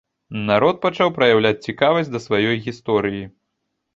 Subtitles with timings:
[0.45, 3.23] Народ пачаў праяўляць цікавасць да сваёй гісторыі.